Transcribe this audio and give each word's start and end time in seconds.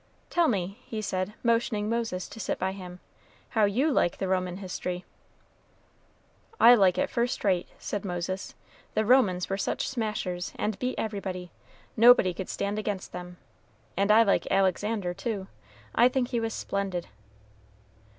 "Tell 0.31 0.47
me," 0.47 0.79
he 0.87 0.99
said, 0.99 1.35
motioning 1.43 1.87
Moses 1.87 2.27
to 2.29 2.39
sit 2.39 2.57
by 2.57 2.71
him, 2.71 2.99
"how 3.49 3.65
you 3.65 3.91
like 3.91 4.17
the 4.17 4.27
Roman 4.27 4.57
history." 4.57 5.05
"I 6.59 6.73
like 6.73 6.97
it 6.97 7.07
first 7.07 7.43
rate," 7.43 7.69
said 7.77 8.03
Moses. 8.03 8.55
"The 8.95 9.05
Romans 9.05 9.47
were 9.47 9.59
such 9.59 9.87
smashers, 9.87 10.53
and 10.55 10.79
beat 10.79 10.95
everybody; 10.97 11.51
nobody 11.95 12.33
could 12.33 12.49
stand 12.49 12.79
against 12.79 13.11
them; 13.11 13.37
and 13.95 14.09
I 14.09 14.23
like 14.23 14.47
Alexander, 14.49 15.13
too 15.13 15.45
I 15.93 16.09
think 16.09 16.29
he 16.29 16.39
was 16.39 16.55
splendid." 16.55 17.05